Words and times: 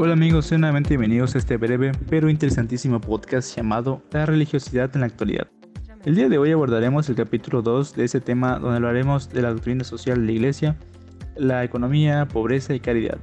Hola 0.00 0.12
amigos, 0.12 0.46
sean 0.46 0.60
nuevamente 0.60 0.90
bienvenidos 0.90 1.34
a 1.34 1.38
este 1.38 1.56
breve 1.56 1.90
pero 2.08 2.30
interesantísimo 2.30 3.00
podcast 3.00 3.56
llamado 3.56 4.00
La 4.12 4.26
religiosidad 4.26 4.88
en 4.94 5.00
la 5.00 5.08
actualidad. 5.08 5.48
El 6.04 6.14
día 6.14 6.28
de 6.28 6.38
hoy 6.38 6.52
abordaremos 6.52 7.08
el 7.08 7.16
capítulo 7.16 7.62
2 7.62 7.96
de 7.96 8.04
ese 8.04 8.20
tema 8.20 8.60
donde 8.60 8.76
hablaremos 8.76 9.28
de 9.28 9.42
la 9.42 9.50
doctrina 9.50 9.82
social 9.82 10.20
de 10.20 10.26
la 10.26 10.32
Iglesia, 10.32 10.76
la 11.34 11.64
economía, 11.64 12.28
pobreza 12.28 12.76
y 12.76 12.78
caridad. 12.78 13.18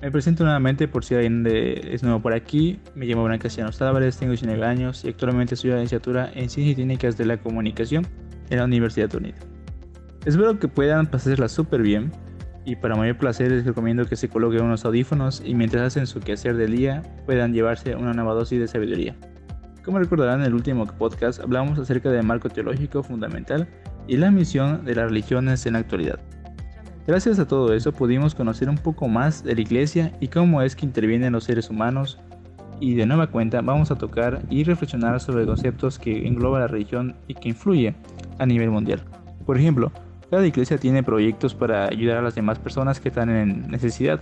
Me 0.00 0.12
presento 0.12 0.44
nuevamente 0.44 0.86
por 0.86 1.04
si 1.04 1.16
alguien 1.16 1.44
es 1.44 2.04
nuevo 2.04 2.22
por 2.22 2.34
aquí. 2.34 2.78
Me 2.94 3.06
llamo 3.06 3.24
Blanca 3.24 3.42
Castellanos 3.42 3.82
Álvarez, 3.82 4.16
tengo 4.16 4.30
19 4.30 4.64
años 4.64 5.04
y 5.04 5.08
actualmente 5.08 5.56
estudio 5.56 5.74
la 5.74 5.80
licenciatura 5.80 6.30
en 6.34 6.48
Ciencias 6.48 6.74
y 6.74 6.74
Técnicas 6.76 7.18
de 7.18 7.26
la 7.26 7.36
Comunicación 7.36 8.06
en 8.48 8.58
la 8.58 8.64
Universidad 8.64 9.12
Unida. 9.12 9.38
Espero 10.24 10.56
que 10.56 10.68
puedan 10.68 11.08
pasarla 11.08 11.48
súper 11.48 11.82
bien 11.82 12.12
y 12.70 12.76
para 12.76 12.94
mayor 12.94 13.16
placer 13.16 13.50
les 13.50 13.64
recomiendo 13.64 14.06
que 14.06 14.14
se 14.14 14.28
coloquen 14.28 14.62
unos 14.62 14.84
audífonos 14.84 15.42
y 15.44 15.56
mientras 15.56 15.88
hacen 15.88 16.06
su 16.06 16.20
quehacer 16.20 16.56
del 16.56 16.76
día 16.76 17.02
puedan 17.26 17.52
llevarse 17.52 17.96
una 17.96 18.12
nueva 18.12 18.32
dosis 18.34 18.60
de 18.60 18.68
sabiduría. 18.68 19.16
Como 19.84 19.98
recordarán 19.98 20.38
en 20.38 20.46
el 20.46 20.54
último 20.54 20.86
podcast 20.86 21.40
hablamos 21.40 21.80
acerca 21.80 22.12
del 22.12 22.22
marco 22.22 22.48
teológico 22.48 23.02
fundamental 23.02 23.66
y 24.06 24.18
la 24.18 24.30
misión 24.30 24.84
de 24.84 24.94
las 24.94 25.06
religiones 25.06 25.66
en 25.66 25.72
la 25.72 25.80
actualidad. 25.80 26.20
Gracias 27.08 27.40
a 27.40 27.48
todo 27.48 27.74
eso 27.74 27.90
pudimos 27.90 28.36
conocer 28.36 28.68
un 28.68 28.78
poco 28.78 29.08
más 29.08 29.42
de 29.42 29.56
la 29.56 29.62
iglesia 29.62 30.12
y 30.20 30.28
cómo 30.28 30.62
es 30.62 30.76
que 30.76 30.86
intervienen 30.86 31.32
los 31.32 31.42
seres 31.42 31.70
humanos 31.70 32.20
y 32.78 32.94
de 32.94 33.04
nueva 33.04 33.26
cuenta 33.26 33.62
vamos 33.62 33.90
a 33.90 33.98
tocar 33.98 34.42
y 34.48 34.62
reflexionar 34.62 35.18
sobre 35.18 35.44
conceptos 35.44 35.98
que 35.98 36.24
engloba 36.24 36.60
la 36.60 36.68
religión 36.68 37.16
y 37.26 37.34
que 37.34 37.48
influye 37.48 37.96
a 38.38 38.46
nivel 38.46 38.70
mundial. 38.70 39.02
Por 39.44 39.58
ejemplo, 39.58 39.90
cada 40.30 40.46
iglesia 40.46 40.78
tiene 40.78 41.02
proyectos 41.02 41.54
para 41.54 41.86
ayudar 41.86 42.18
a 42.18 42.22
las 42.22 42.36
demás 42.36 42.58
personas 42.58 43.00
que 43.00 43.08
están 43.08 43.30
en 43.30 43.68
necesidad 43.68 44.20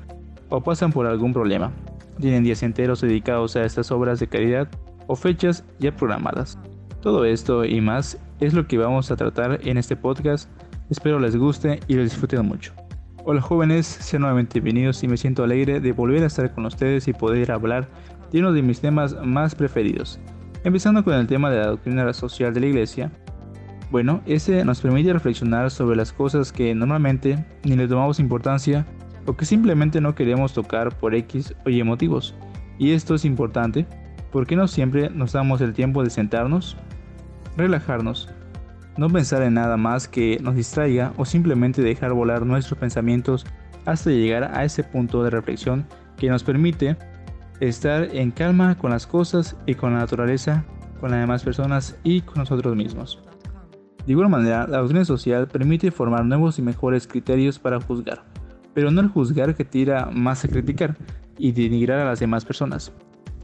o 0.48 0.62
pasan 0.62 0.90
por 0.90 1.06
algún 1.06 1.34
problema. 1.34 1.70
Tienen 2.18 2.44
días 2.44 2.62
enteros 2.62 3.02
dedicados 3.02 3.56
a 3.56 3.64
estas 3.64 3.90
obras 3.90 4.18
de 4.18 4.26
caridad 4.26 4.68
o 5.06 5.14
fechas 5.16 5.64
ya 5.78 5.94
programadas. 5.94 6.58
Todo 7.02 7.26
esto 7.26 7.64
y 7.64 7.80
más 7.82 8.18
es 8.40 8.54
lo 8.54 8.66
que 8.66 8.78
vamos 8.78 9.10
a 9.10 9.16
tratar 9.16 9.60
en 9.62 9.76
este 9.76 9.96
podcast. 9.96 10.50
Espero 10.88 11.20
les 11.20 11.36
guste 11.36 11.80
y 11.86 11.94
lo 11.94 12.02
disfruten 12.02 12.46
mucho. 12.46 12.72
Hola 13.24 13.42
jóvenes, 13.42 13.86
sean 13.86 14.22
nuevamente 14.22 14.60
bienvenidos 14.60 15.02
y 15.02 15.08
me 15.08 15.18
siento 15.18 15.44
alegre 15.44 15.80
de 15.80 15.92
volver 15.92 16.22
a 16.22 16.28
estar 16.28 16.54
con 16.54 16.64
ustedes 16.64 17.06
y 17.08 17.12
poder 17.12 17.52
hablar 17.52 17.86
de 18.32 18.40
uno 18.40 18.52
de 18.52 18.62
mis 18.62 18.80
temas 18.80 19.14
más 19.22 19.54
preferidos. 19.54 20.18
Empezando 20.64 21.04
con 21.04 21.14
el 21.14 21.26
tema 21.26 21.50
de 21.50 21.58
la 21.58 21.66
doctrina 21.66 22.10
social 22.14 22.54
de 22.54 22.60
la 22.60 22.66
iglesia, 22.66 23.12
bueno, 23.90 24.20
ese 24.26 24.64
nos 24.64 24.80
permite 24.80 25.12
reflexionar 25.12 25.70
sobre 25.70 25.96
las 25.96 26.12
cosas 26.12 26.52
que 26.52 26.74
normalmente 26.74 27.44
ni 27.64 27.74
le 27.74 27.88
tomamos 27.88 28.20
importancia 28.20 28.86
o 29.26 29.36
que 29.36 29.46
simplemente 29.46 30.00
no 30.00 30.14
queremos 30.14 30.52
tocar 30.52 30.96
por 30.98 31.14
X 31.14 31.54
o 31.64 31.70
Y 31.70 31.82
motivos. 31.82 32.34
Y 32.78 32.92
esto 32.92 33.14
es 33.14 33.24
importante 33.24 33.86
porque 34.30 34.56
no 34.56 34.68
siempre 34.68 35.08
nos 35.10 35.32
damos 35.32 35.60
el 35.62 35.72
tiempo 35.72 36.04
de 36.04 36.10
sentarnos, 36.10 36.76
relajarnos, 37.56 38.28
no 38.98 39.08
pensar 39.08 39.42
en 39.42 39.54
nada 39.54 39.76
más 39.76 40.06
que 40.06 40.38
nos 40.42 40.54
distraiga 40.54 41.12
o 41.16 41.24
simplemente 41.24 41.82
dejar 41.82 42.12
volar 42.12 42.44
nuestros 42.44 42.78
pensamientos 42.78 43.46
hasta 43.86 44.10
llegar 44.10 44.50
a 44.54 44.64
ese 44.64 44.84
punto 44.84 45.22
de 45.22 45.30
reflexión 45.30 45.86
que 46.18 46.28
nos 46.28 46.44
permite 46.44 46.96
estar 47.60 48.14
en 48.14 48.32
calma 48.32 48.76
con 48.76 48.90
las 48.90 49.06
cosas 49.06 49.56
y 49.66 49.74
con 49.74 49.94
la 49.94 50.00
naturaleza, 50.00 50.64
con 51.00 51.10
las 51.10 51.20
demás 51.20 51.42
personas 51.42 51.96
y 52.02 52.20
con 52.20 52.38
nosotros 52.38 52.76
mismos. 52.76 53.22
De 54.08 54.12
igual 54.12 54.30
manera, 54.30 54.66
la 54.66 54.78
doctrina 54.78 55.04
social 55.04 55.48
permite 55.48 55.90
formar 55.90 56.24
nuevos 56.24 56.58
y 56.58 56.62
mejores 56.62 57.06
criterios 57.06 57.58
para 57.58 57.78
juzgar, 57.78 58.24
pero 58.72 58.90
no 58.90 59.02
el 59.02 59.08
juzgar 59.08 59.54
que 59.54 59.66
tira 59.66 60.08
más 60.10 60.42
a 60.46 60.48
criticar 60.48 60.96
y 61.36 61.52
denigrar 61.52 61.98
a 61.98 62.06
las 62.06 62.18
demás 62.18 62.46
personas. 62.46 62.90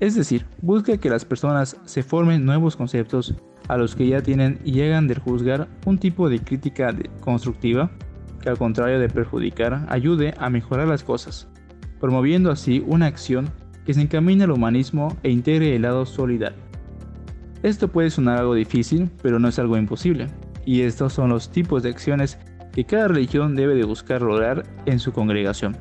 Es 0.00 0.14
decir, 0.14 0.46
busca 0.62 0.96
que 0.96 1.10
las 1.10 1.26
personas 1.26 1.76
se 1.84 2.02
formen 2.02 2.46
nuevos 2.46 2.76
conceptos 2.76 3.34
a 3.68 3.76
los 3.76 3.94
que 3.94 4.08
ya 4.08 4.22
tienen 4.22 4.58
y 4.64 4.72
llegan 4.72 5.06
del 5.06 5.18
juzgar 5.18 5.68
un 5.84 5.98
tipo 5.98 6.30
de 6.30 6.40
crítica 6.40 6.96
constructiva 7.20 7.90
que 8.40 8.48
al 8.48 8.56
contrario 8.56 8.98
de 8.98 9.10
perjudicar 9.10 9.84
ayude 9.90 10.32
a 10.38 10.48
mejorar 10.48 10.88
las 10.88 11.04
cosas, 11.04 11.46
promoviendo 12.00 12.50
así 12.50 12.82
una 12.86 13.04
acción 13.04 13.50
que 13.84 13.92
se 13.92 14.00
encamine 14.00 14.44
al 14.44 14.52
humanismo 14.52 15.14
e 15.22 15.30
integre 15.30 15.76
el 15.76 15.82
lado 15.82 16.06
solidario. 16.06 16.64
Esto 17.62 17.88
puede 17.88 18.08
sonar 18.08 18.38
algo 18.38 18.54
difícil, 18.54 19.10
pero 19.22 19.38
no 19.38 19.48
es 19.48 19.58
algo 19.58 19.76
imposible 19.76 20.28
y 20.64 20.82
estos 20.82 21.12
son 21.12 21.30
los 21.30 21.50
tipos 21.50 21.82
de 21.82 21.90
acciones 21.90 22.38
que 22.72 22.84
cada 22.84 23.08
religión 23.08 23.54
debe 23.54 23.74
de 23.74 23.84
buscar 23.84 24.22
lograr 24.22 24.64
en 24.86 24.98
su 24.98 25.12
congregación, 25.12 25.76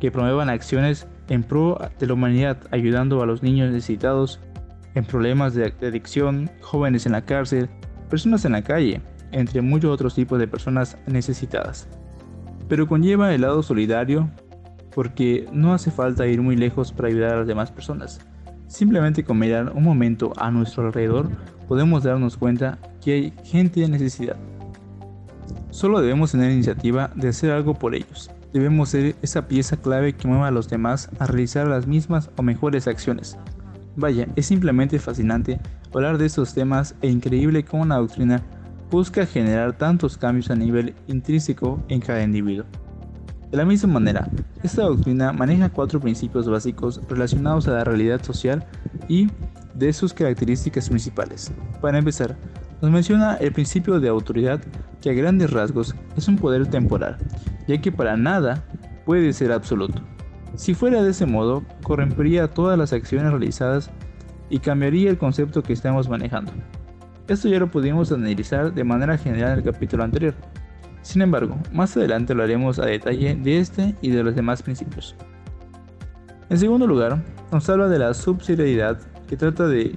que 0.00 0.10
promuevan 0.10 0.50
acciones 0.50 1.06
en 1.28 1.42
pro 1.42 1.78
de 1.98 2.06
la 2.06 2.14
humanidad 2.14 2.58
ayudando 2.70 3.22
a 3.22 3.26
los 3.26 3.42
niños 3.42 3.70
necesitados 3.72 4.40
en 4.94 5.04
problemas 5.04 5.54
de 5.54 5.72
adicción, 5.82 6.50
jóvenes 6.60 7.06
en 7.06 7.12
la 7.12 7.24
cárcel, 7.24 7.68
personas 8.08 8.44
en 8.44 8.52
la 8.52 8.62
calle, 8.62 9.00
entre 9.32 9.60
muchos 9.60 9.90
otros 9.90 10.14
tipos 10.14 10.38
de 10.38 10.48
personas 10.48 10.96
necesitadas. 11.06 11.88
Pero 12.68 12.86
conlleva 12.86 13.34
el 13.34 13.42
lado 13.42 13.62
solidario 13.62 14.30
porque 14.94 15.46
no 15.52 15.74
hace 15.74 15.90
falta 15.90 16.26
ir 16.26 16.40
muy 16.40 16.56
lejos 16.56 16.92
para 16.92 17.08
ayudar 17.08 17.34
a 17.34 17.38
las 17.38 17.46
demás 17.46 17.70
personas. 17.70 18.20
Simplemente 18.66 19.24
con 19.24 19.38
mirar 19.38 19.72
un 19.74 19.82
momento 19.82 20.32
a 20.36 20.50
nuestro 20.50 20.86
alrededor 20.86 21.28
podemos 21.68 22.02
darnos 22.02 22.36
cuenta 22.36 22.78
que 23.00 23.12
hay 23.12 23.32
gente 23.44 23.84
en 23.84 23.92
necesidad. 23.92 24.36
Solo 25.70 26.00
debemos 26.00 26.32
tener 26.32 26.50
iniciativa 26.50 27.10
de 27.14 27.28
hacer 27.28 27.50
algo 27.50 27.74
por 27.74 27.94
ellos. 27.94 28.30
Debemos 28.52 28.88
ser 28.88 29.14
esa 29.20 29.46
pieza 29.46 29.76
clave 29.76 30.14
que 30.14 30.26
mueva 30.26 30.48
a 30.48 30.50
los 30.50 30.68
demás 30.68 31.10
a 31.18 31.26
realizar 31.26 31.68
las 31.68 31.86
mismas 31.86 32.30
o 32.36 32.42
mejores 32.42 32.88
acciones. 32.88 33.36
Vaya, 33.94 34.26
es 34.34 34.46
simplemente 34.46 34.98
fascinante 34.98 35.60
hablar 35.94 36.18
de 36.18 36.26
estos 36.26 36.54
temas 36.54 36.94
e 37.02 37.08
increíble 37.08 37.64
cómo 37.64 37.82
una 37.82 37.96
doctrina 37.96 38.42
busca 38.90 39.26
generar 39.26 39.76
tantos 39.76 40.16
cambios 40.16 40.50
a 40.50 40.56
nivel 40.56 40.94
intrínseco 41.06 41.82
en 41.88 42.00
cada 42.00 42.22
individuo. 42.22 42.64
De 43.50 43.56
la 43.56 43.64
misma 43.64 43.94
manera, 43.94 44.28
esta 44.62 44.82
doctrina 44.82 45.32
maneja 45.32 45.68
cuatro 45.68 46.00
principios 46.00 46.48
básicos 46.48 47.00
relacionados 47.08 47.66
a 47.68 47.72
la 47.72 47.84
realidad 47.84 48.22
social 48.22 48.64
y 49.08 49.28
de 49.78 49.92
sus 49.92 50.12
características 50.12 50.88
principales. 50.88 51.52
Para 51.80 51.98
empezar, 51.98 52.36
nos 52.82 52.90
menciona 52.90 53.34
el 53.36 53.52
principio 53.52 54.00
de 54.00 54.08
autoridad 54.08 54.60
que 55.00 55.10
a 55.10 55.14
grandes 55.14 55.50
rasgos 55.50 55.94
es 56.16 56.28
un 56.28 56.36
poder 56.36 56.66
temporal, 56.66 57.18
ya 57.66 57.80
que 57.80 57.92
para 57.92 58.16
nada 58.16 58.64
puede 59.04 59.32
ser 59.32 59.52
absoluto. 59.52 60.02
Si 60.54 60.74
fuera 60.74 61.02
de 61.02 61.10
ese 61.10 61.26
modo, 61.26 61.64
corrompería 61.82 62.48
todas 62.48 62.78
las 62.78 62.92
acciones 62.92 63.30
realizadas 63.30 63.90
y 64.50 64.58
cambiaría 64.58 65.10
el 65.10 65.18
concepto 65.18 65.62
que 65.62 65.72
estamos 65.72 66.08
manejando. 66.08 66.52
Esto 67.28 67.48
ya 67.48 67.58
lo 67.58 67.70
pudimos 67.70 68.10
analizar 68.10 68.72
de 68.72 68.84
manera 68.84 69.18
general 69.18 69.52
en 69.52 69.58
el 69.58 69.72
capítulo 69.72 70.02
anterior. 70.02 70.34
Sin 71.02 71.22
embargo, 71.22 71.56
más 71.72 71.96
adelante 71.96 72.34
lo 72.34 72.42
haremos 72.42 72.78
a 72.78 72.86
detalle 72.86 73.36
de 73.36 73.58
este 73.58 73.94
y 74.00 74.10
de 74.10 74.22
los 74.22 74.34
demás 74.34 74.62
principios. 74.62 75.14
En 76.48 76.58
segundo 76.58 76.86
lugar, 76.86 77.22
nos 77.52 77.68
habla 77.68 77.88
de 77.88 77.98
la 77.98 78.14
subsidiariedad 78.14 78.98
que 79.28 79.36
trata 79.36 79.68
de 79.68 79.94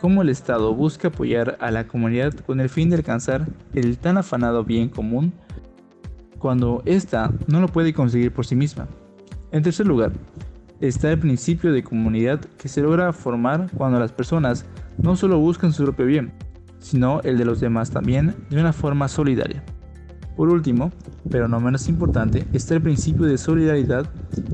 cómo 0.00 0.22
el 0.22 0.30
Estado 0.30 0.74
busca 0.74 1.08
apoyar 1.08 1.56
a 1.60 1.70
la 1.70 1.86
comunidad 1.86 2.32
con 2.32 2.60
el 2.60 2.68
fin 2.68 2.90
de 2.90 2.96
alcanzar 2.96 3.46
el 3.74 3.98
tan 3.98 4.18
afanado 4.18 4.64
bien 4.64 4.88
común 4.88 5.32
cuando 6.38 6.82
ésta 6.86 7.30
no 7.46 7.60
lo 7.60 7.68
puede 7.68 7.92
conseguir 7.92 8.32
por 8.32 8.46
sí 8.46 8.56
misma. 8.56 8.88
En 9.52 9.62
tercer 9.62 9.86
lugar, 9.86 10.12
está 10.80 11.12
el 11.12 11.18
principio 11.18 11.72
de 11.72 11.84
comunidad 11.84 12.40
que 12.40 12.68
se 12.68 12.80
logra 12.80 13.12
formar 13.12 13.70
cuando 13.76 14.00
las 14.00 14.12
personas 14.12 14.64
no 14.96 15.16
solo 15.16 15.38
buscan 15.38 15.72
su 15.72 15.84
propio 15.84 16.06
bien, 16.06 16.32
sino 16.78 17.20
el 17.22 17.36
de 17.36 17.44
los 17.44 17.60
demás 17.60 17.90
también 17.90 18.34
de 18.48 18.58
una 18.58 18.72
forma 18.72 19.06
solidaria. 19.08 19.62
Por 20.40 20.48
último, 20.48 20.90
pero 21.30 21.48
no 21.48 21.60
menos 21.60 21.86
importante, 21.90 22.46
está 22.54 22.72
el 22.72 22.80
principio 22.80 23.26
de 23.26 23.36
solidaridad 23.36 24.08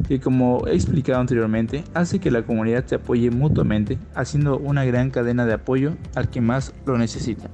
que 0.09 0.19
como 0.19 0.67
he 0.67 0.75
explicado 0.75 1.21
anteriormente 1.21 1.85
hace 1.95 2.19
que 2.19 2.33
la 2.33 2.43
comunidad 2.43 2.85
se 2.87 2.97
apoye 2.97 3.31
mutuamente 3.31 3.97
haciendo 4.17 4.59
una 4.59 4.85
gran 4.85 5.11
cadena 5.11 5.47
de 5.47 5.53
apoyo 5.53 5.93
al 6.17 6.29
que 6.29 6.41
más 6.41 6.75
lo 6.87 6.99
necesita. 6.99 7.51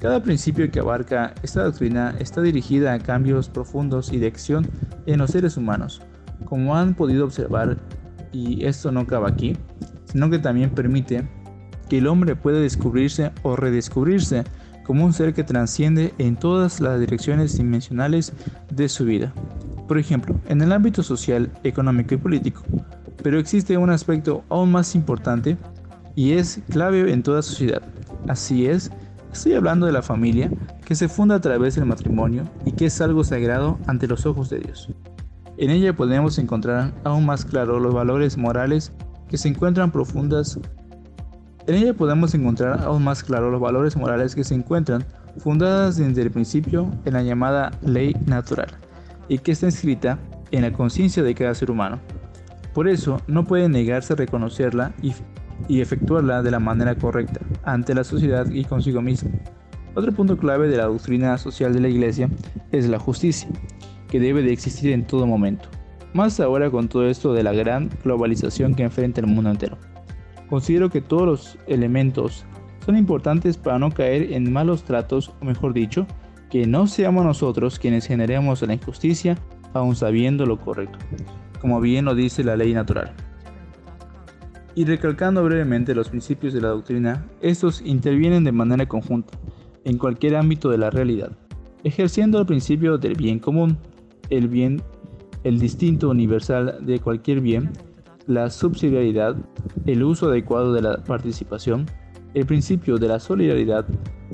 Cada 0.00 0.22
principio 0.22 0.70
que 0.70 0.80
abarca 0.80 1.34
esta 1.42 1.62
doctrina 1.62 2.14
está 2.18 2.40
dirigida 2.40 2.94
a 2.94 3.00
cambios 3.00 3.50
profundos 3.50 4.14
y 4.14 4.18
de 4.18 4.28
acción 4.28 4.66
en 5.04 5.18
los 5.18 5.32
seres 5.32 5.58
humanos, 5.58 6.00
como 6.46 6.74
han 6.74 6.94
podido 6.94 7.26
observar, 7.26 7.76
y 8.32 8.64
esto 8.64 8.90
no 8.92 9.00
acaba 9.00 9.28
aquí, 9.28 9.54
sino 10.06 10.30
que 10.30 10.38
también 10.38 10.70
permite 10.70 11.28
que 11.90 11.98
el 11.98 12.06
hombre 12.06 12.34
pueda 12.34 12.60
descubrirse 12.60 13.30
o 13.42 13.56
redescubrirse 13.56 14.44
como 14.86 15.04
un 15.04 15.12
ser 15.12 15.34
que 15.34 15.42
trasciende 15.42 16.14
en 16.18 16.36
todas 16.36 16.80
las 16.80 17.00
direcciones 17.00 17.56
dimensionales 17.58 18.32
de 18.70 18.88
su 18.88 19.04
vida. 19.04 19.34
Por 19.88 19.98
ejemplo, 19.98 20.36
en 20.48 20.62
el 20.62 20.72
ámbito 20.72 21.02
social, 21.02 21.50
económico 21.64 22.14
y 22.14 22.18
político. 22.18 22.62
Pero 23.20 23.40
existe 23.40 23.76
un 23.76 23.90
aspecto 23.90 24.44
aún 24.48 24.70
más 24.70 24.94
importante 24.94 25.56
y 26.14 26.32
es 26.32 26.60
clave 26.70 27.12
en 27.12 27.24
toda 27.24 27.42
sociedad. 27.42 27.82
Así 28.28 28.66
es, 28.66 28.92
estoy 29.32 29.54
hablando 29.54 29.86
de 29.86 29.92
la 29.92 30.02
familia 30.02 30.50
que 30.84 30.94
se 30.94 31.08
funda 31.08 31.34
a 31.34 31.40
través 31.40 31.74
del 31.74 31.86
matrimonio 31.86 32.48
y 32.64 32.70
que 32.70 32.86
es 32.86 33.00
algo 33.00 33.24
sagrado 33.24 33.80
ante 33.88 34.06
los 34.06 34.24
ojos 34.24 34.50
de 34.50 34.60
Dios. 34.60 34.88
En 35.58 35.70
ella 35.70 35.96
podemos 35.96 36.38
encontrar 36.38 36.94
aún 37.02 37.26
más 37.26 37.44
claro 37.44 37.80
los 37.80 37.92
valores 37.92 38.36
morales 38.36 38.92
que 39.28 39.36
se 39.36 39.48
encuentran 39.48 39.90
profundas. 39.90 40.60
En 41.66 41.74
ella 41.74 41.94
podemos 41.94 42.32
encontrar 42.32 42.80
aún 42.84 43.02
más 43.02 43.24
claro 43.24 43.50
los 43.50 43.60
valores 43.60 43.96
morales 43.96 44.36
que 44.36 44.44
se 44.44 44.54
encuentran 44.54 45.04
fundadas 45.38 45.96
desde 45.96 46.22
el 46.22 46.30
principio 46.30 46.88
en 47.04 47.14
la 47.14 47.22
llamada 47.22 47.72
ley 47.82 48.14
natural 48.24 48.68
y 49.28 49.38
que 49.38 49.50
está 49.50 49.66
escrita 49.66 50.16
en 50.52 50.62
la 50.62 50.72
conciencia 50.72 51.24
de 51.24 51.34
cada 51.34 51.54
ser 51.56 51.72
humano. 51.72 51.98
Por 52.72 52.88
eso 52.88 53.20
no 53.26 53.44
puede 53.44 53.68
negarse 53.68 54.12
a 54.12 54.16
reconocerla 54.16 54.92
y, 55.02 55.12
y 55.66 55.80
efectuarla 55.80 56.42
de 56.42 56.52
la 56.52 56.60
manera 56.60 56.94
correcta 56.94 57.40
ante 57.64 57.94
la 57.94 58.04
sociedad 58.04 58.48
y 58.48 58.64
consigo 58.64 59.02
mismo. 59.02 59.30
Otro 59.96 60.12
punto 60.12 60.36
clave 60.36 60.68
de 60.68 60.76
la 60.76 60.84
doctrina 60.84 61.36
social 61.36 61.72
de 61.72 61.80
la 61.80 61.88
Iglesia 61.88 62.28
es 62.70 62.88
la 62.88 63.00
justicia, 63.00 63.48
que 64.08 64.20
debe 64.20 64.42
de 64.42 64.52
existir 64.52 64.92
en 64.92 65.04
todo 65.04 65.26
momento, 65.26 65.68
más 66.14 66.38
ahora 66.38 66.70
con 66.70 66.88
todo 66.88 67.06
esto 67.08 67.32
de 67.32 67.42
la 67.42 67.52
gran 67.52 67.90
globalización 68.04 68.76
que 68.76 68.84
enfrenta 68.84 69.20
el 69.20 69.26
mundo 69.26 69.50
entero. 69.50 69.78
Considero 70.48 70.90
que 70.90 71.00
todos 71.00 71.26
los 71.26 71.58
elementos 71.66 72.44
son 72.84 72.96
importantes 72.96 73.56
para 73.56 73.78
no 73.78 73.90
caer 73.90 74.32
en 74.32 74.52
malos 74.52 74.84
tratos, 74.84 75.32
o 75.40 75.44
mejor 75.44 75.72
dicho, 75.72 76.06
que 76.50 76.66
no 76.66 76.86
seamos 76.86 77.24
nosotros 77.24 77.78
quienes 77.78 78.06
generemos 78.06 78.62
la 78.62 78.74
injusticia 78.74 79.36
aun 79.74 79.96
sabiendo 79.96 80.46
lo 80.46 80.58
correcto, 80.58 80.98
como 81.60 81.80
bien 81.80 82.04
lo 82.04 82.14
dice 82.14 82.44
la 82.44 82.56
ley 82.56 82.72
natural. 82.72 83.12
Y 84.74 84.84
recalcando 84.84 85.42
brevemente 85.42 85.94
los 85.94 86.08
principios 86.08 86.52
de 86.52 86.60
la 86.60 86.68
doctrina, 86.68 87.26
estos 87.40 87.82
intervienen 87.82 88.44
de 88.44 88.52
manera 88.52 88.86
conjunta 88.86 89.36
en 89.84 89.98
cualquier 89.98 90.36
ámbito 90.36 90.70
de 90.70 90.78
la 90.78 90.90
realidad, 90.90 91.32
ejerciendo 91.82 92.38
el 92.38 92.46
principio 92.46 92.98
del 92.98 93.14
bien 93.14 93.38
común, 93.38 93.78
el 94.30 94.48
bien, 94.48 94.82
el 95.44 95.58
distinto 95.58 96.10
universal 96.10 96.78
de 96.82 96.98
cualquier 96.98 97.40
bien, 97.40 97.72
la 98.26 98.50
subsidiariedad, 98.50 99.36
el 99.84 100.02
uso 100.02 100.28
adecuado 100.28 100.72
de 100.72 100.82
la 100.82 100.96
participación, 101.04 101.86
el 102.34 102.46
principio 102.46 102.98
de 102.98 103.08
la 103.08 103.20
solidaridad, 103.20 103.86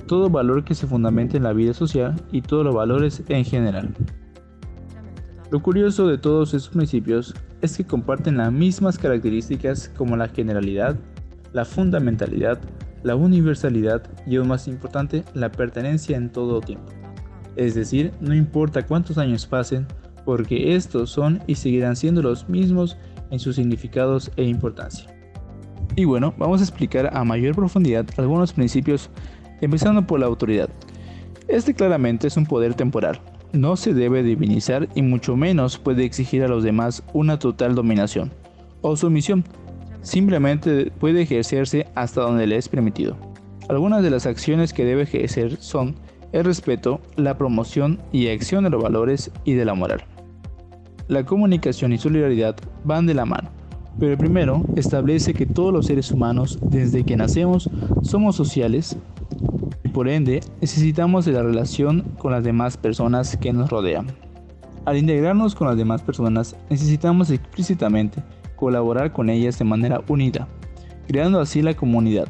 todo 0.06 0.30
valor 0.30 0.64
que 0.64 0.74
se 0.74 0.86
fundamente 0.86 1.36
en 1.36 1.42
la 1.44 1.52
vida 1.52 1.74
social 1.74 2.14
y 2.32 2.42
todos 2.42 2.64
los 2.64 2.74
valores 2.74 3.22
en 3.28 3.44
general. 3.44 3.94
Lo 5.50 5.62
curioso 5.62 6.08
de 6.08 6.16
todos 6.16 6.54
estos 6.54 6.74
principios 6.74 7.34
es 7.60 7.76
que 7.76 7.86
comparten 7.86 8.38
las 8.38 8.50
mismas 8.50 8.96
características 8.98 9.90
como 9.90 10.16
la 10.16 10.28
generalidad, 10.28 10.96
la 11.52 11.66
fundamentalidad, 11.66 12.58
la 13.02 13.16
universalidad 13.16 14.02
y 14.26 14.36
aún 14.36 14.48
más 14.48 14.66
importante, 14.66 15.24
la 15.34 15.52
pertenencia 15.52 16.16
en 16.16 16.30
todo 16.30 16.60
tiempo. 16.60 16.90
Es 17.56 17.74
decir, 17.74 18.12
no 18.20 18.34
importa 18.34 18.86
cuántos 18.86 19.18
años 19.18 19.46
pasen, 19.46 19.86
porque 20.24 20.74
estos 20.74 21.10
son 21.10 21.40
y 21.46 21.56
seguirán 21.56 21.96
siendo 21.96 22.22
los 22.22 22.48
mismos 22.48 22.96
en 23.32 23.40
sus 23.40 23.56
significados 23.56 24.30
e 24.36 24.44
importancia. 24.44 25.12
Y 25.96 26.04
bueno, 26.04 26.32
vamos 26.38 26.60
a 26.60 26.64
explicar 26.64 27.10
a 27.12 27.24
mayor 27.24 27.56
profundidad 27.56 28.06
algunos 28.16 28.52
principios, 28.52 29.10
empezando 29.60 30.06
por 30.06 30.20
la 30.20 30.26
autoridad. 30.26 30.70
Este 31.48 31.74
claramente 31.74 32.28
es 32.28 32.36
un 32.36 32.46
poder 32.46 32.74
temporal, 32.74 33.20
no 33.52 33.76
se 33.76 33.92
debe 33.92 34.22
divinizar 34.22 34.88
y 34.94 35.02
mucho 35.02 35.36
menos 35.36 35.78
puede 35.78 36.04
exigir 36.04 36.42
a 36.42 36.48
los 36.48 36.62
demás 36.62 37.02
una 37.12 37.38
total 37.38 37.74
dominación 37.74 38.30
o 38.80 38.96
sumisión, 38.96 39.44
simplemente 40.02 40.90
puede 40.98 41.22
ejercerse 41.22 41.86
hasta 41.94 42.22
donde 42.22 42.46
le 42.46 42.56
es 42.56 42.68
permitido. 42.68 43.16
Algunas 43.68 44.02
de 44.02 44.10
las 44.10 44.26
acciones 44.26 44.72
que 44.72 44.84
debe 44.84 45.02
ejercer 45.02 45.56
son 45.60 45.94
el 46.32 46.44
respeto, 46.44 47.00
la 47.16 47.36
promoción 47.36 48.00
y 48.10 48.28
acción 48.28 48.64
de 48.64 48.70
los 48.70 48.82
valores 48.82 49.30
y 49.44 49.54
de 49.54 49.64
la 49.64 49.74
moral. 49.74 50.04
La 51.12 51.26
comunicación 51.26 51.92
y 51.92 51.98
solidaridad 51.98 52.56
van 52.84 53.04
de 53.04 53.12
la 53.12 53.26
mano, 53.26 53.50
pero 54.00 54.12
el 54.12 54.16
primero 54.16 54.64
establece 54.76 55.34
que 55.34 55.44
todos 55.44 55.70
los 55.70 55.84
seres 55.84 56.10
humanos, 56.10 56.58
desde 56.62 57.04
que 57.04 57.18
nacemos, 57.18 57.68
somos 58.00 58.34
sociales 58.34 58.96
y 59.84 59.88
por 59.90 60.08
ende 60.08 60.40
necesitamos 60.62 61.26
de 61.26 61.32
la 61.32 61.42
relación 61.42 62.00
con 62.16 62.32
las 62.32 62.42
demás 62.44 62.78
personas 62.78 63.36
que 63.36 63.52
nos 63.52 63.68
rodean. 63.68 64.06
Al 64.86 64.96
integrarnos 64.96 65.54
con 65.54 65.66
las 65.66 65.76
demás 65.76 66.00
personas, 66.00 66.56
necesitamos 66.70 67.30
explícitamente 67.30 68.22
colaborar 68.56 69.12
con 69.12 69.28
ellas 69.28 69.58
de 69.58 69.66
manera 69.66 70.00
unida, 70.08 70.48
creando 71.08 71.40
así 71.40 71.60
la 71.60 71.74
comunidad. 71.74 72.28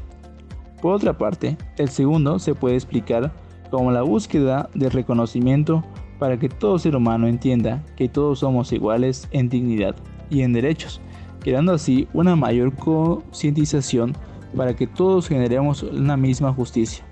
Por 0.81 0.93
otra 0.93 1.17
parte, 1.17 1.57
el 1.79 1.89
segundo 1.89 2.41
se 2.41 2.57
puede 2.57 2.75
explicar 2.75 3.33
como 3.71 3.93
la 3.93 4.03
búsqueda 4.03 4.69
de 4.75 4.91
reconocimiento 4.91 5.85
para 6.23 6.39
que 6.39 6.49
todo 6.49 6.79
ser 6.79 6.95
humano 6.95 7.27
entienda 7.27 7.85
que 7.97 8.09
todos 8.09 8.39
somos 8.39 8.73
iguales 8.73 9.27
en 9.33 9.49
dignidad 9.49 9.97
y 10.31 10.43
en 10.43 10.53
derechos, 10.53 11.01
creando 11.41 11.73
así 11.73 12.07
una 12.13 12.37
mayor 12.37 12.77
concientización 12.77 14.13
para 14.57 14.77
que 14.77 14.87
todos 14.87 15.27
generemos 15.27 15.83
una 15.83 16.17
misma 16.17 16.53
justicia. 16.53 17.05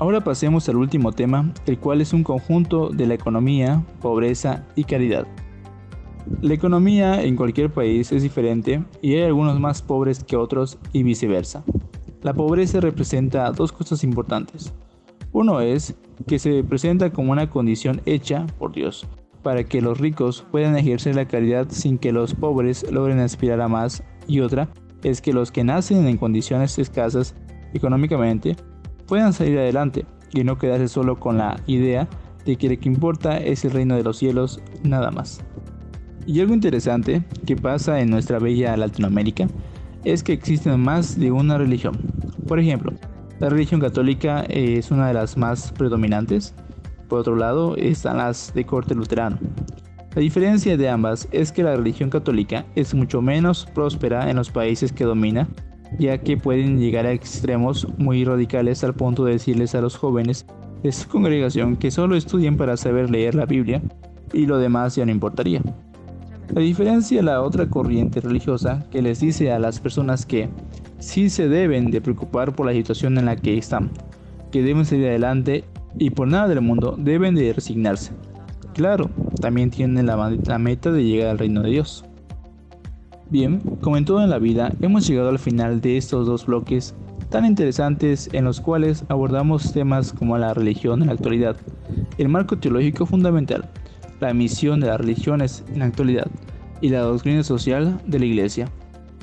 Ahora 0.00 0.24
pasemos 0.24 0.68
al 0.68 0.78
último 0.78 1.12
tema, 1.12 1.54
el 1.66 1.78
cual 1.78 2.00
es 2.00 2.12
un 2.12 2.24
conjunto 2.24 2.88
de 2.88 3.06
la 3.06 3.14
economía, 3.14 3.84
pobreza 4.02 4.66
y 4.74 4.82
caridad. 4.82 5.24
La 6.42 6.54
economía 6.54 7.22
en 7.22 7.36
cualquier 7.36 7.72
país 7.72 8.10
es 8.10 8.24
diferente 8.24 8.82
y 9.00 9.14
hay 9.14 9.22
algunos 9.22 9.60
más 9.60 9.80
pobres 9.80 10.24
que 10.24 10.34
otros 10.34 10.76
y 10.92 11.04
viceversa. 11.04 11.62
La 12.22 12.34
pobreza 12.34 12.80
representa 12.80 13.52
dos 13.52 13.70
cosas 13.70 14.02
importantes. 14.02 14.74
Uno 15.38 15.60
es 15.60 15.94
que 16.26 16.40
se 16.40 16.64
presenta 16.64 17.12
como 17.12 17.30
una 17.30 17.48
condición 17.48 18.02
hecha 18.06 18.44
por 18.58 18.72
Dios, 18.72 19.06
para 19.44 19.62
que 19.62 19.80
los 19.80 20.00
ricos 20.00 20.44
puedan 20.50 20.76
ejercer 20.76 21.14
la 21.14 21.28
caridad 21.28 21.68
sin 21.70 21.96
que 21.96 22.10
los 22.10 22.34
pobres 22.34 22.84
logren 22.90 23.20
aspirar 23.20 23.60
a 23.60 23.68
más, 23.68 24.02
y 24.26 24.40
otra 24.40 24.68
es 25.04 25.20
que 25.20 25.32
los 25.32 25.52
que 25.52 25.62
nacen 25.62 26.08
en 26.08 26.16
condiciones 26.16 26.76
escasas 26.80 27.36
económicamente 27.72 28.56
puedan 29.06 29.32
salir 29.32 29.60
adelante 29.60 30.06
y 30.34 30.42
no 30.42 30.58
quedarse 30.58 30.88
solo 30.88 31.20
con 31.20 31.38
la 31.38 31.62
idea 31.68 32.08
de 32.44 32.56
que 32.56 32.70
lo 32.70 32.80
que 32.80 32.88
importa 32.88 33.38
es 33.38 33.64
el 33.64 33.70
reino 33.70 33.94
de 33.94 34.02
los 34.02 34.18
cielos 34.18 34.60
nada 34.82 35.12
más. 35.12 35.40
Y 36.26 36.40
algo 36.40 36.52
interesante 36.52 37.22
que 37.46 37.54
pasa 37.54 38.00
en 38.00 38.10
nuestra 38.10 38.40
bella 38.40 38.76
Latinoamérica 38.76 39.46
es 40.02 40.24
que 40.24 40.32
existen 40.32 40.80
más 40.80 41.16
de 41.16 41.30
una 41.30 41.58
religión. 41.58 41.96
Por 42.48 42.58
ejemplo, 42.58 42.92
la 43.40 43.48
religión 43.48 43.80
católica 43.80 44.44
es 44.48 44.90
una 44.90 45.08
de 45.08 45.14
las 45.14 45.36
más 45.36 45.72
predominantes. 45.72 46.54
Por 47.08 47.20
otro 47.20 47.36
lado, 47.36 47.76
están 47.76 48.18
las 48.18 48.52
de 48.52 48.66
corte 48.66 48.94
luterano. 48.94 49.38
La 50.14 50.22
diferencia 50.22 50.76
de 50.76 50.88
ambas 50.88 51.28
es 51.30 51.52
que 51.52 51.62
la 51.62 51.76
religión 51.76 52.10
católica 52.10 52.66
es 52.74 52.94
mucho 52.94 53.22
menos 53.22 53.66
próspera 53.74 54.28
en 54.28 54.36
los 54.36 54.50
países 54.50 54.92
que 54.92 55.04
domina, 55.04 55.48
ya 55.98 56.18
que 56.18 56.36
pueden 56.36 56.80
llegar 56.80 57.06
a 57.06 57.12
extremos 57.12 57.86
muy 57.96 58.24
radicales 58.24 58.82
al 58.82 58.94
punto 58.94 59.24
de 59.24 59.32
decirles 59.32 59.74
a 59.76 59.80
los 59.80 59.96
jóvenes 59.96 60.44
de 60.82 60.90
su 60.90 61.08
congregación 61.08 61.76
que 61.76 61.90
solo 61.90 62.16
estudien 62.16 62.56
para 62.56 62.76
saber 62.76 63.10
leer 63.10 63.34
la 63.34 63.46
Biblia 63.46 63.80
y 64.32 64.46
lo 64.46 64.58
demás 64.58 64.96
ya 64.96 65.06
no 65.06 65.12
importaría. 65.12 65.62
La 66.54 66.62
diferencia 66.62 67.18
de 67.18 67.24
la 67.24 67.42
otra 67.42 67.68
corriente 67.68 68.20
religiosa 68.20 68.86
que 68.90 69.02
les 69.02 69.20
dice 69.20 69.52
a 69.52 69.58
las 69.58 69.80
personas 69.80 70.24
que 70.24 70.48
sí 70.98 71.30
se 71.30 71.48
deben 71.48 71.90
de 71.90 72.00
preocupar 72.00 72.54
por 72.54 72.66
la 72.66 72.72
situación 72.72 73.18
en 73.18 73.26
la 73.26 73.36
que 73.36 73.56
están, 73.56 73.90
que 74.50 74.62
deben 74.62 74.84
seguir 74.84 75.08
adelante 75.08 75.64
y 75.98 76.10
por 76.10 76.28
nada 76.28 76.48
del 76.48 76.60
mundo 76.60 76.96
deben 76.98 77.34
de 77.34 77.52
resignarse. 77.52 78.12
Claro, 78.74 79.10
también 79.40 79.70
tienen 79.70 80.06
la, 80.06 80.36
la 80.44 80.58
meta 80.58 80.92
de 80.92 81.04
llegar 81.04 81.30
al 81.30 81.38
reino 81.38 81.62
de 81.62 81.70
Dios. 81.70 82.04
Bien, 83.30 83.60
como 83.80 83.96
en 83.96 84.04
todo 84.04 84.22
en 84.22 84.30
la 84.30 84.38
vida, 84.38 84.72
hemos 84.80 85.06
llegado 85.06 85.28
al 85.28 85.38
final 85.38 85.80
de 85.80 85.96
estos 85.96 86.26
dos 86.26 86.46
bloques 86.46 86.94
tan 87.28 87.44
interesantes 87.44 88.30
en 88.32 88.44
los 88.44 88.60
cuales 88.60 89.04
abordamos 89.08 89.72
temas 89.72 90.12
como 90.12 90.38
la 90.38 90.54
religión 90.54 91.02
en 91.02 91.08
la 91.08 91.14
actualidad, 91.14 91.56
el 92.16 92.28
marco 92.28 92.58
teológico 92.58 93.04
fundamental, 93.04 93.68
la 94.20 94.32
misión 94.32 94.80
de 94.80 94.86
las 94.86 94.98
religiones 94.98 95.62
en 95.72 95.80
la 95.80 95.86
actualidad 95.86 96.28
y 96.80 96.88
la 96.88 97.00
doctrina 97.00 97.42
social 97.42 98.00
de 98.06 98.18
la 98.18 98.24
Iglesia 98.24 98.70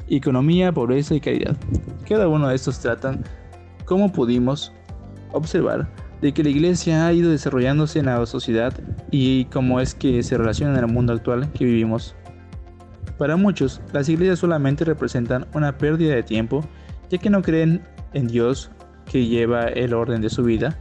economía, 0.09 0.71
pobreza 0.71 1.15
y 1.15 1.19
caridad. 1.19 1.55
Cada 2.07 2.27
uno 2.27 2.47
de 2.47 2.55
estos 2.55 2.79
tratan, 2.79 3.23
como 3.85 4.11
pudimos 4.11 4.71
observar, 5.31 5.87
de 6.21 6.33
que 6.33 6.43
la 6.43 6.49
iglesia 6.49 7.05
ha 7.05 7.13
ido 7.13 7.29
desarrollándose 7.29 7.99
en 7.99 8.05
la 8.05 8.25
sociedad 8.25 8.73
y 9.11 9.45
cómo 9.45 9.79
es 9.79 9.93
que 9.93 10.23
se 10.23 10.37
relaciona 10.37 10.73
en 10.73 10.85
el 10.85 10.91
mundo 10.91 11.13
actual 11.13 11.51
que 11.51 11.65
vivimos. 11.65 12.15
Para 13.17 13.37
muchos, 13.37 13.81
las 13.93 14.09
iglesias 14.09 14.39
solamente 14.39 14.85
representan 14.85 15.45
una 15.53 15.77
pérdida 15.77 16.15
de 16.15 16.23
tiempo, 16.23 16.65
ya 17.09 17.17
que 17.17 17.29
no 17.29 17.41
creen 17.41 17.81
en 18.13 18.27
Dios 18.27 18.71
que 19.05 19.25
lleva 19.25 19.65
el 19.65 19.93
orden 19.93 20.21
de 20.21 20.29
su 20.29 20.43
vida, 20.43 20.77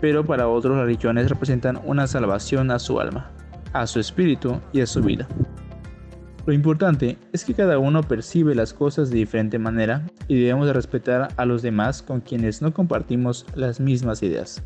pero 0.00 0.24
para 0.24 0.48
otros 0.48 0.76
las 0.76 0.86
religiones 0.86 1.28
representan 1.28 1.80
una 1.84 2.06
salvación 2.06 2.70
a 2.70 2.78
su 2.78 3.00
alma, 3.00 3.30
a 3.72 3.86
su 3.86 4.00
espíritu 4.00 4.60
y 4.72 4.82
a 4.82 4.86
su 4.86 5.02
vida. 5.02 5.26
Lo 6.46 6.52
importante 6.52 7.16
es 7.32 7.42
que 7.44 7.54
cada 7.54 7.78
uno 7.78 8.02
percibe 8.02 8.54
las 8.54 8.74
cosas 8.74 9.08
de 9.08 9.16
diferente 9.16 9.58
manera 9.58 10.06
y 10.28 10.38
debemos 10.38 10.66
de 10.66 10.74
respetar 10.74 11.28
a 11.36 11.46
los 11.46 11.62
demás 11.62 12.02
con 12.02 12.20
quienes 12.20 12.60
no 12.60 12.74
compartimos 12.74 13.46
las 13.54 13.80
mismas 13.80 14.22
ideas. 14.22 14.62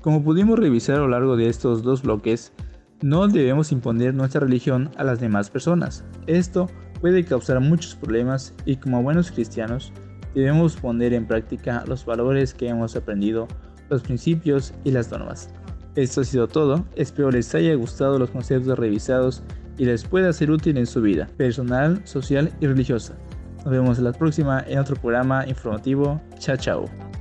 Como 0.00 0.24
pudimos 0.24 0.58
revisar 0.58 0.96
a 0.96 1.00
lo 1.00 1.08
largo 1.08 1.36
de 1.36 1.48
estos 1.48 1.82
dos 1.82 2.02
bloques, 2.02 2.52
No 3.02 3.28
debemos 3.28 3.70
imponer 3.72 4.14
nuestra 4.14 4.40
religión 4.40 4.90
a 4.96 5.04
las 5.04 5.20
demás 5.20 5.50
personas. 5.50 6.04
Esto 6.26 6.70
puede 7.02 7.22
causar 7.24 7.60
muchos 7.60 7.96
problemas 7.96 8.54
y 8.64 8.76
como 8.76 9.02
buenos 9.02 9.30
cristianos 9.30 9.92
debemos 10.34 10.76
poner 10.76 11.12
en 11.12 11.26
práctica 11.26 11.84
los 11.86 12.06
valores 12.06 12.54
que 12.54 12.68
hemos 12.68 12.96
aprendido, 12.96 13.46
los 13.90 14.00
principios 14.00 14.72
y 14.84 14.92
las 14.92 15.10
normas. 15.10 15.50
Esto 15.96 16.22
ha 16.22 16.24
sido 16.24 16.48
todo, 16.48 16.86
espero 16.96 17.30
les 17.30 17.54
haya 17.54 17.74
gustado 17.74 18.18
los 18.18 18.30
conceptos 18.30 18.78
revisados 18.78 19.42
y 19.78 19.84
les 19.84 20.04
pueda 20.04 20.32
ser 20.32 20.50
útil 20.50 20.78
en 20.78 20.86
su 20.86 21.00
vida 21.00 21.28
personal, 21.36 22.00
social 22.04 22.52
y 22.60 22.66
religiosa. 22.66 23.14
Nos 23.64 23.72
vemos 23.72 23.98
la 23.98 24.12
próxima 24.12 24.62
en 24.66 24.78
otro 24.78 24.96
programa 24.96 25.46
informativo. 25.46 26.20
Chao, 26.38 26.56
chao. 26.56 27.13